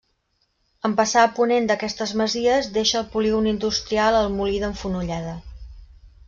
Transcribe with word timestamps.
En 0.87 0.93
passar 1.01 1.25
a 1.25 1.29
ponent 1.39 1.67
d'aquestes 1.71 2.13
masies, 2.21 2.69
deixa 2.79 2.97
el 3.01 3.05
Polígon 3.17 3.51
Industrial 3.53 4.19
el 4.23 4.33
Molí 4.39 4.59
d'en 4.65 4.75
Fonolleda. 4.83 5.37